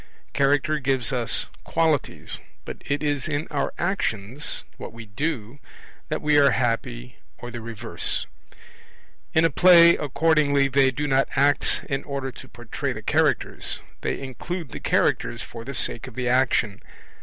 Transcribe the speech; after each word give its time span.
Character 0.33 0.79
gives 0.79 1.13
us 1.13 1.45
qualities, 1.63 2.39
but 2.65 2.77
it 2.87 3.03
is 3.03 3.27
in 3.27 3.47
our 3.51 3.71
actions 3.77 4.63
what 4.77 4.93
we 4.93 5.05
do 5.05 5.59
that 6.09 6.23
we 6.23 6.39
are 6.39 6.49
happy 6.49 7.19
or 7.37 7.51
the 7.51 7.61
reverse. 7.61 8.25
In 9.35 9.45
a 9.45 9.51
play 9.51 9.91
accordingly 9.91 10.67
they 10.69 10.89
do 10.89 11.05
not 11.05 11.27
act 11.35 11.81
in 11.87 12.03
order 12.05 12.31
to 12.31 12.47
portray 12.49 12.93
the 12.93 13.03
Characters; 13.03 13.77
they 14.01 14.19
include 14.19 14.69
the 14.69 14.79
Characters 14.79 15.43
for 15.43 15.63
the 15.63 15.75
sake 15.75 16.07
of 16.07 16.15
the 16.15 16.27
action. 16.27 16.81